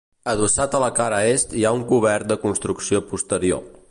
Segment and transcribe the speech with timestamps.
[0.31, 3.63] Adossat a la cara est hi ha un cobert de construcció posterior.